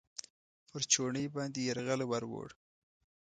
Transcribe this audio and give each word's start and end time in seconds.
پر 0.67 0.81
چوڼۍ 0.91 1.25
باندې 1.35 1.59
یرغل 1.67 2.01
ورووړ. 2.05 2.49